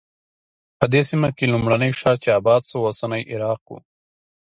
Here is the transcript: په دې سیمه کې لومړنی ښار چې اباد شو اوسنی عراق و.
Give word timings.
په 0.79 0.85
دې 0.93 1.01
سیمه 1.09 1.29
کې 1.37 1.45
لومړنی 1.53 1.91
ښار 1.99 2.15
چې 2.23 2.29
اباد 2.39 2.61
شو 2.69 2.77
اوسنی 2.87 3.21
عراق 3.33 3.61
و. 3.69 3.73